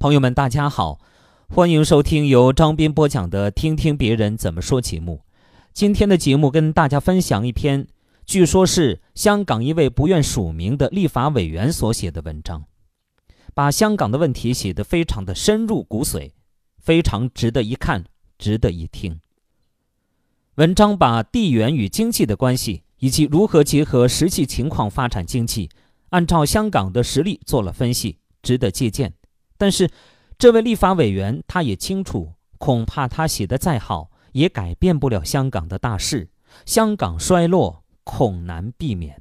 [0.00, 0.98] 朋友们，大家好，
[1.50, 5.26] 欢迎收听由张斌播讲的《听听别人怎么说》节目。
[5.74, 7.86] 今天的节目跟大家分享一篇，
[8.24, 12.64] 据说是香港一位不愿署名的立法委员所写的文章，
[13.52, 16.30] 把香港的问题写得非常的深入骨髓，
[16.78, 18.06] 非常值得一看，
[18.38, 19.20] 值得一听。
[20.54, 25.68] 文章把地缘与经济的关系，以及如何结合实际情况发展经济，
[26.08, 29.12] 按照香港的实例做了分析，值得借鉴。
[29.60, 29.90] 但是，
[30.38, 36.30] 这位立法委员他也清楚，恐怕他写的再好，也改变不了香港的大势。
[36.64, 39.20] 香港衰落恐难避免。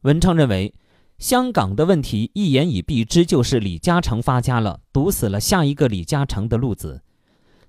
[0.00, 0.74] 文昌认为，
[1.18, 7.02] 香港的问题一言以蔽之，就是李嘉诚发家了，堵死了下一个李嘉诚的路子。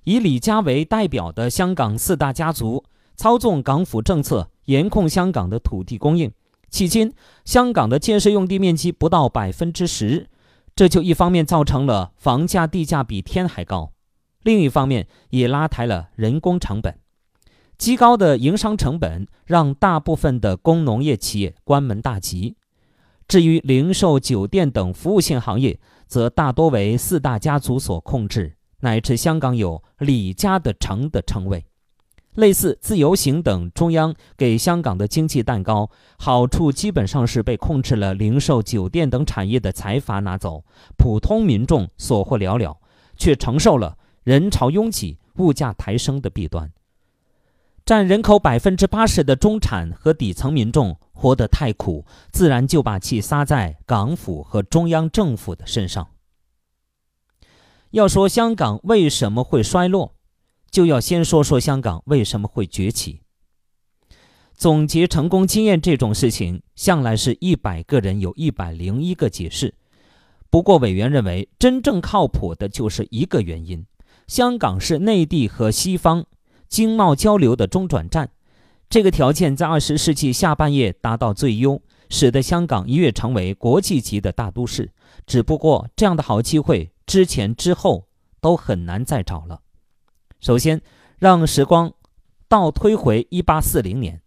[0.05, 2.85] 以李家为代表的香港四大家族
[3.17, 6.31] 操纵港府政策，严控香港的土地供应。
[6.71, 10.29] 迄今，香港的建设用地面积不到百分之十。
[10.75, 13.93] 这就一方面造成了房价地价比天还高，
[14.41, 16.97] 另一方面也拉抬了人工成本，
[17.77, 22.57] 极高的营商成本让大部分的工农业企业关门大吉。
[23.27, 31.65] 至于零售、酒店等服务性行业，则大多为四大家族所控制，乃至香港有“李家的城”的称谓。
[32.35, 40.63] 类似自由行等，中央给香港的经济蛋糕好处，基本上是被控制了零售、酒店等产业的财阀拿走，
[40.97, 42.77] 普通民众所获寥寥，
[43.17, 46.71] 却承受了人潮拥挤、物价抬升的弊端。
[47.85, 56.07] 占人口百分之八十的中产和底层民众活得太苦，自然就把气撒在港府和中央政府的身上。
[57.91, 60.15] 要说香港为什么会衰落？
[60.73, 63.21] 就要先说说香港为什么会崛起。
[64.55, 69.75] 总结成功经验这种事情，向来是一百个人有一百零一个解释。
[70.49, 73.85] 不过，委员认为真正靠谱的就是一个原因：
[74.25, 76.25] 香港是内地和西方
[76.67, 78.31] 经贸交流的中转站。
[78.89, 81.79] 这个条件在二十世纪下半叶达到最优，
[82.09, 84.91] 使得香港一跃成为国际级的大都市。
[85.27, 88.07] 只不过，这样的好机会之前之后
[88.41, 89.59] 都很难再找了。
[90.43, 90.81] 首先，
[91.19, 91.93] 让时光
[92.49, 94.21] 倒推回一八四零年，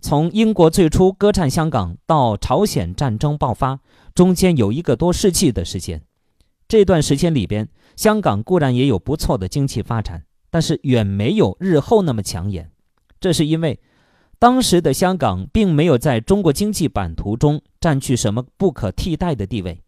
[0.00, 3.80] 从英国最初割占香港到朝鲜战争爆发，
[4.14, 6.00] 中间有一个多世纪的时间。
[6.68, 12.70] 这段时间里边，香港固然也有不错的经济发展，但是远没有日后那么抢眼。
[13.18, 13.80] 这是因为
[14.38, 19.82] 当时的香港并没有在中国经济版图中占据什么不可替代的地位。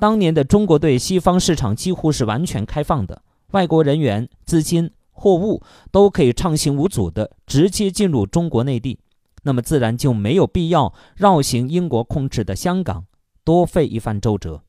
[0.00, 3.22] 当年的中国对西方市场几乎是完全开放的。
[3.52, 8.98] 外国人员、资金、货物都可以畅行无阻地直接进入中国内地，
[9.42, 13.04] 那么自然就没有必要绕行英国控制的香港，
[13.44, 14.62] 多费一番周折。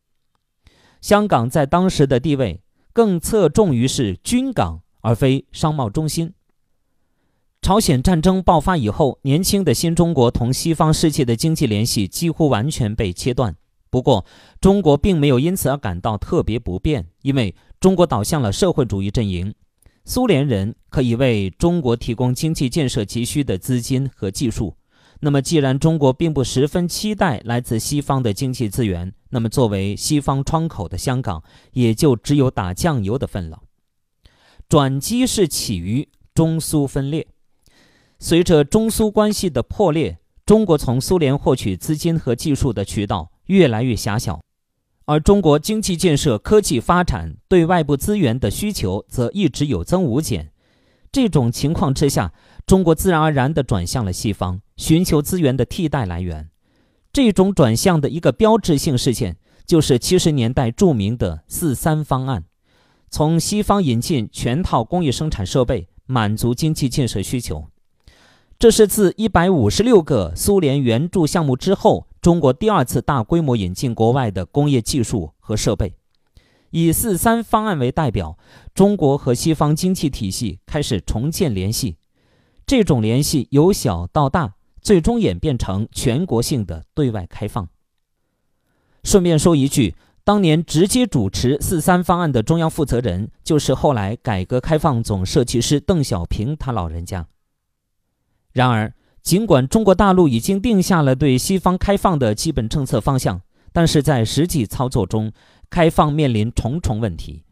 [1.00, 6.34] 香港在当时的地位更侧重于是军港，而非商贸中心。
[7.62, 13.56] 朝鲜战争爆发以后，年轻的新中国同西方世界的经济联系几乎完全被切断。
[13.90, 14.26] 不过，
[14.60, 17.56] 中国并没有因此而感到特别不便，因为。
[17.82, 19.56] 中国倒向了社会主义阵营，
[20.06, 24.76] 苏联人可以为中国提供经济建设急需的资金和技术。
[25.20, 33.64] 那么，既然中国并不十分期待来自西方的经济资源，那么作为西方窗口的香港也就只有打酱油的份了。
[34.70, 37.26] 转机是起于中苏分裂，
[38.20, 44.40] 随着中苏关系的破裂，中国从苏联获取资金和技术的渠道越来越狭小。
[45.12, 50.54] 而中国经济建设、科技发展对外部资源的需求则一直有增无减。
[51.12, 52.32] 这种情况之下，
[52.66, 56.50] 中国自然而然地转向了西方，寻求资源的替代来源。
[57.12, 59.36] 这种转向的一个标志性事件，
[59.66, 62.46] 就是七十年代著名的“四三方案”，
[63.12, 67.68] 从西方引进全套工业生产设备，满足经济建设需求。
[68.58, 72.08] 这是自一百五十六个苏联援助项目之后。
[72.22, 75.96] 中国第二次大规模引进国外的工业技术和设备，
[76.70, 78.38] 以“四三方案”为代表，
[78.76, 81.98] 中国和西方经济体系开始重建联系。
[82.68, 87.68] 这种联系由小到大，最终演变成全国性的对外开放。
[89.04, 97.28] 顺便说一句，当年直接主持“四三方案”的中央负责人，就是后来改革开放总设计师邓小平他老人家。
[98.54, 103.42] 然而，尽管中国大陆已经定下了对西方开放的基本政策方向，
[103.72, 105.32] 但是在实际操作中，
[105.70, 107.44] 开放面临重重问题。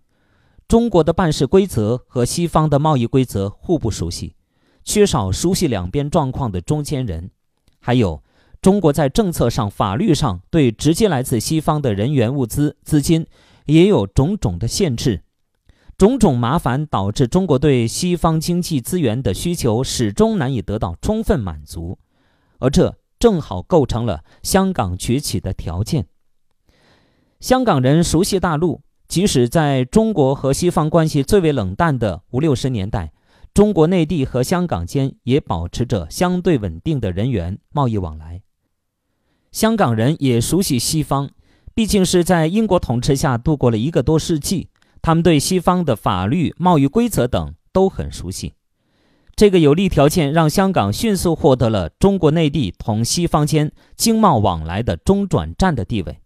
[0.68, 4.36] 中国的办事规则和西方的贸易规则互不熟悉，
[4.84, 7.32] 缺少熟悉两边状况的中间人。
[7.80, 8.24] 还有，
[8.62, 13.26] 中国在政策上、法律上对直接来自西方的人员、物资、资金
[13.66, 15.24] 也有种种的限制，
[16.00, 22.00] 种种麻烦导致中国对西方经济资源的需求始终难以得到充分满足，
[22.60, 26.06] 而这正好构成了香港崛起的条件。
[27.42, 28.80] 香港人熟悉大陆，
[29.10, 33.12] 即使在中国和西方关系最为冷淡的五六十年代，
[33.54, 38.42] 中国内地和香港间也保持着相对稳定的人员贸易往来。
[39.52, 41.30] 香港人也熟悉西方，
[41.74, 44.70] 毕竟是在英国统治下度过了一个多世纪，
[45.02, 48.54] 他们对西方的法律、贸易规则等都很熟悉。
[49.36, 56.20] 这个有利条件让香港迅速获得了中国内地同西方间经贸往来的中转站的地位。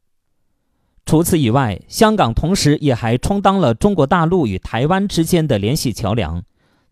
[1.06, 6.44] 除此以外，香港同时也还充当了中国大陆与台湾之间的联系桥梁。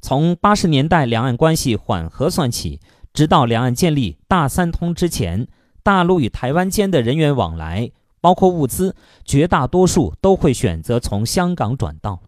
[0.01, 2.79] 从八十年代两岸关系缓和算起，
[3.13, 5.47] 直到两岸建立大三通之前，
[5.81, 7.89] 大陆与台湾间的人员往来，
[8.21, 8.95] 包括物资，
[9.25, 12.21] 绝大多数都会选择从香港转道。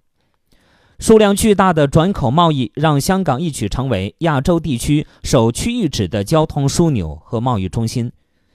[0.99, 8.11] 数量巨大的转口贸易让香港一举成为亚洲地区首屈一指的交通枢纽和贸易中心。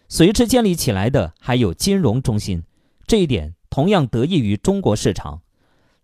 [0.09, 2.63] 随之建立起来的还有金融中心。
[3.07, 5.43] 这一点同样得益于中国市场，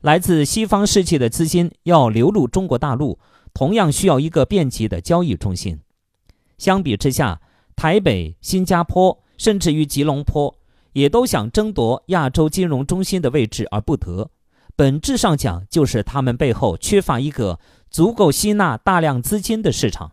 [0.02, 3.18] 来自西方世界的资金要流入中国大陆，
[3.54, 5.80] 同样需要一个便捷的交易中心。
[6.58, 7.40] 相比之下，
[7.74, 10.54] 台北、新加坡，甚至于吉隆坡，
[10.94, 14.30] 也都想争夺亚洲金融中心的位置而不得。
[14.74, 17.60] 本质上讲，就是他们背后缺乏一个
[17.90, 20.12] 足够吸纳大量资金的市场。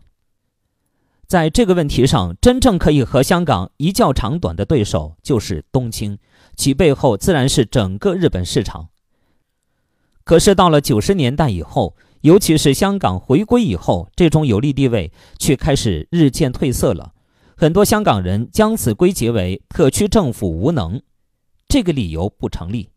[1.26, 6.18] 在这个问题上，真正可以和香港一较长短的对手就是东京。
[6.54, 8.88] 其背后自然是整个日本市场。
[10.24, 17.11] 可是到了九十年代以后，尤其是香港回归以后，这种有利地位却开始日渐褪色了。
[17.62, 21.00] 很多香港人将此归结为特区政府无能，
[21.68, 22.88] 这个理由不成立。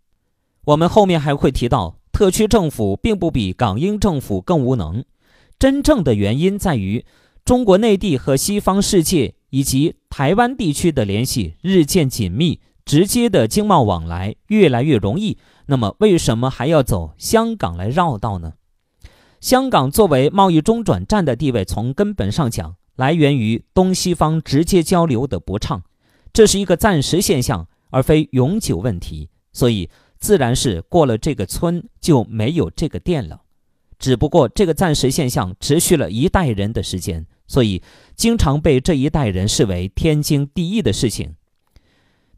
[0.64, 5.04] 我们后面还会提到，特区政府并不比港英政府更无能，
[5.60, 7.06] 真正的原因在于
[7.44, 12.60] 中国内地和西方世界以及台湾地区的联系日渐紧密。
[12.84, 18.54] 直接的经贸往来越来越容易，那么为什么还要走香港来绕道呢？
[19.40, 25.84] 香港作为贸易中转站的地位，从根本上讲，来源于东西方直接交流的不畅，
[26.34, 33.42] 这是一个暂时现象，而非永久问题，所以自然是过了这个村就没有这个店了。
[33.98, 37.82] 只不过这个暂时现象持续了一代人的时间，所以
[38.16, 41.36] 经常被这一代人视为天经地义的事情。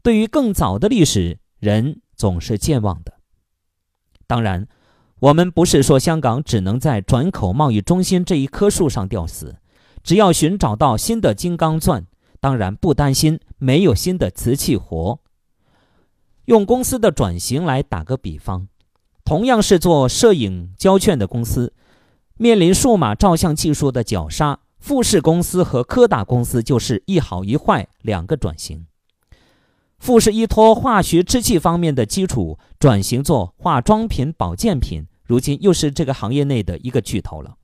[0.02, 3.14] 对于更早的历史，人总是健忘的。
[4.26, 4.68] 当然，
[5.18, 9.56] 我们不是说香港只能在转口贸易中心这一棵树上吊死，
[10.08, 12.06] 只要寻找到新的金刚钻，
[12.40, 15.20] 当然不担心没有新的瓷器活。
[16.46, 18.68] 用公司的转型来打个比方，
[19.22, 21.74] 同样是做摄影胶卷的公司，
[22.38, 28.86] 面临数码照相技术的绞杀，富士公司和柯达公司就是一好一坏两个转型。
[29.98, 37.56] 富士依托化学制剂方面的基础转型做化妆品、保健品，如今又是这个行业内的一个巨头了。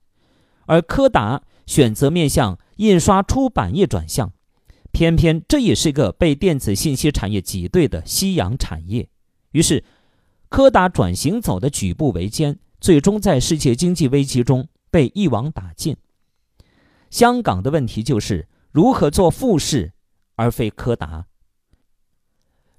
[0.67, 4.31] 而柯达选择面向印刷出版业转向，
[4.91, 9.09] 偏偏这也是个被电子信息产业挤兑的夕阳产业。
[9.51, 9.83] 于是，
[10.49, 15.97] 柯达转型走的举步维艰，最终在世界经济危机中被一网打尽。
[17.09, 19.93] 香港的问题就是如何做富士，
[20.35, 21.25] 而非柯达。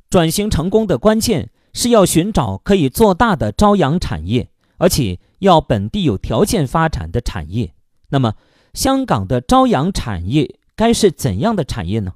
[0.09, 7.75] 转型成功的关键是要寻找可以做大的朝阳产业，而且要本地有条件发展的产业。
[8.11, 8.35] 那么，
[8.77, 12.13] 香港的朝阳产业该是怎样的产业呢？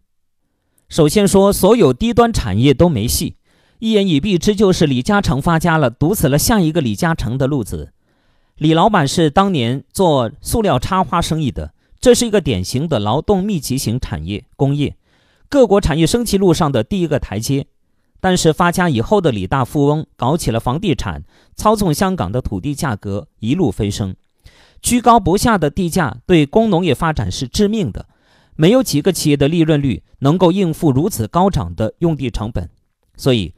[0.90, 3.36] 首先说，所有低端产业都没戏，
[3.78, 7.94] 一言以蔽之，就是李嘉诚发家了，堵死了下一个李嘉诚的路子。
[8.56, 14.98] 李老板是当年做塑料插花生意的，这是一个典型的劳动密集型产业工业，
[15.48, 17.68] 各国产业升级路上的第一个台阶。
[18.20, 21.24] 但是发家以后的李大富翁搞起了房地产，
[21.56, 24.14] 操纵香港的土地价格一路飞升，
[24.82, 28.06] 居高不下的地价对工农业发展是致命的，
[28.56, 32.70] 没有几个企业的利润率能够应付如此高涨的用地成本，
[33.16, 33.54] 所以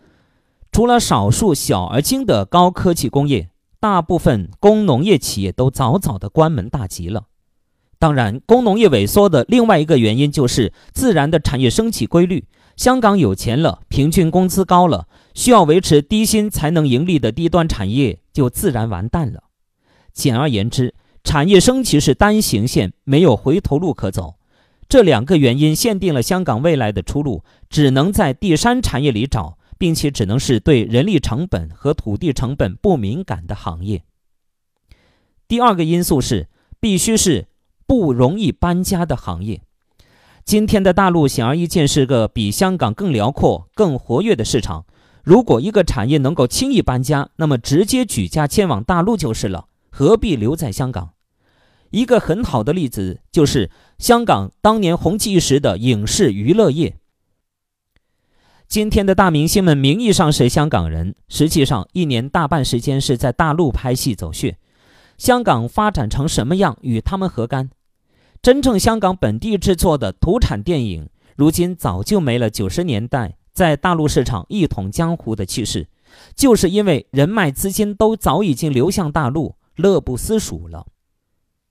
[0.71, 7.25] 除了少数小而精的高科技工业，大部分工农业企业都早早的关门大吉了。
[7.99, 12.47] 当然，工农业萎缩的另外一个原因就是自然的产业升级规律。
[12.75, 19.45] 香港有钱了，平均工资高了，需要维持低薪才能盈利的低端产业就自然完蛋了。
[20.13, 24.35] 简而言之，产业升级是单行线，没有回头路可走。
[24.89, 34.03] 这两个原因限定了香港未来的出路，只能在第三产业里找，并且只能是对人力成本和土地成本不敏感的行业。
[35.49, 36.49] 第二个因素是，
[36.79, 37.47] 必须是
[37.87, 39.63] 不容易搬家的行业。
[40.45, 44.85] 今天的大陆显而易见是个比香港更辽阔、更活跃的市场。
[45.23, 51.11] 如果一个产业能够轻易搬家，那么直接举家迁往大陆就是了，何必留在香港？
[51.91, 56.97] 一个很好的例子就是香港当年红极一时的影视娱乐业。
[58.67, 64.57] 今天的大明星们名义上是香港人，实际上一年大半时间是在大陆拍戏走穴。
[65.19, 67.69] 香港发展成什么样，与他们何干？
[68.41, 75.87] 真正香港本地制作的土产电影，如今早就没了九十年代在大陆市场一统江湖的气势，
[76.35, 80.87] 就是因为人脉资金都早已经流向大陆，乐不思蜀了。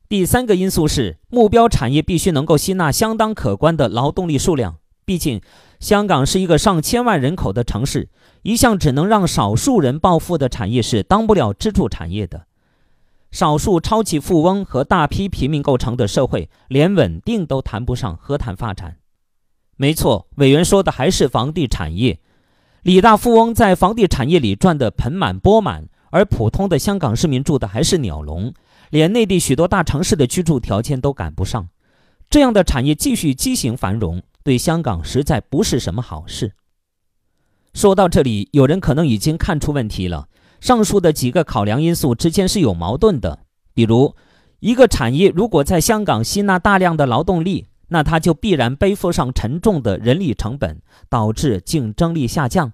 [0.09, 5.41] 第三个因素是，目标产业必须能够吸纳相当可观的劳动力数量，毕竟
[5.79, 8.09] 香港是一个上千万人口的城市，
[8.41, 12.47] 一项只能让少数人暴富的产业是当不了支柱产业的。
[13.31, 18.97] 少数超级富翁和大批平民构成的社会，连稳定都谈不上，何谈发展？
[19.77, 22.19] 没错，委员说的还是房地产业。
[22.83, 28.53] 李大富翁在房地产业里赚得盆满钵满，而普通的香港市民住的还是鸟笼，
[28.91, 31.67] 连内地许多大城市的居住条件都赶不上。
[32.29, 36.53] 这样的产业继续畸形繁荣，对香港实在不是什么好事。
[37.73, 40.27] 说到这里，有人可能已经看出问题了。
[40.59, 43.39] 上述的几个考量因素之间是有矛盾的。
[43.73, 44.13] 比如，
[44.59, 52.73] 一个产业如果在香港吸纳大量的劳动力，那它就必然背负上沉重的人力成本，导致竞争力下降。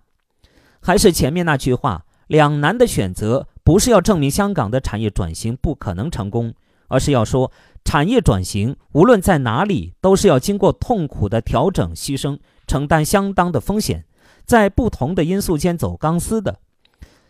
[0.82, 6.54] 还是前面那句话，两难的选择不是要证明香港的产业转型不可能成功，
[6.88, 7.52] 而是要说
[7.84, 14.06] 产业转型无论在哪里都是要经过痛苦的调整、牺牲，承担相当的风险，
[14.46, 16.60] 在不同的因素间走钢丝的。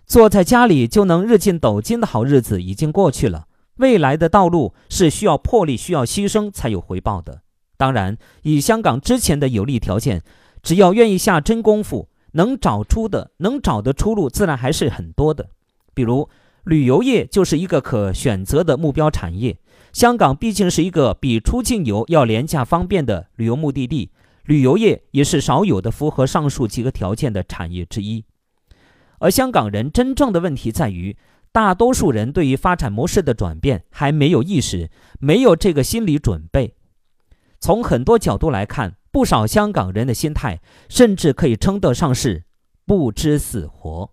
[0.06, 7.42] 坐在家里就能日进斗金的好日子已经过去了，未来的道路是需要魄力、需要牺牲才有回报的。
[7.75, 10.24] 当然，以香港之前的有利条件，
[10.63, 15.50] 只要愿意下真功夫，能找出的、能找的出路自然还是很多的。
[15.96, 16.29] 比如
[16.63, 19.58] 旅游业就是一个可选择的目标产业。
[19.91, 24.12] 香港毕竟是一个比出境游要廉价方便的旅游目的地，
[24.46, 28.24] 旅游业也是少有的符合上述几个条件的产业之一。
[29.17, 31.17] 而香港人真正的问题在于，
[31.51, 36.75] 大多数人对于发展模式的转变还没有意识，没有这个心理准备。
[37.60, 42.44] 从很多角度来看，不少香港人的心态甚至可以称得上是
[42.86, 44.12] 不知死活。